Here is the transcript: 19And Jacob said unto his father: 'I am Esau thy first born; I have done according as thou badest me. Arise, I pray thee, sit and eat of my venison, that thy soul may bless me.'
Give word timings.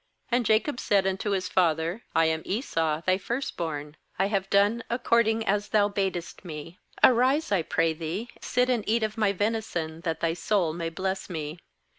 19And 0.33 0.45
Jacob 0.45 0.79
said 0.79 1.05
unto 1.05 1.29
his 1.29 1.47
father: 1.47 2.01
'I 2.15 2.25
am 2.25 2.41
Esau 2.43 3.01
thy 3.03 3.19
first 3.19 3.55
born; 3.55 3.95
I 4.17 4.29
have 4.29 4.49
done 4.49 4.83
according 4.89 5.45
as 5.45 5.69
thou 5.69 5.89
badest 5.89 6.43
me. 6.43 6.79
Arise, 7.03 7.51
I 7.51 7.61
pray 7.61 7.93
thee, 7.93 8.29
sit 8.41 8.67
and 8.67 8.83
eat 8.89 9.03
of 9.03 9.15
my 9.15 9.31
venison, 9.31 10.01
that 10.01 10.19
thy 10.19 10.33
soul 10.33 10.73
may 10.73 10.89
bless 10.89 11.29
me.' 11.29 11.59